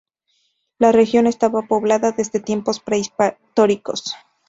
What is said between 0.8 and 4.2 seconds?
región estaba poblada desde tiempos prehistóricos.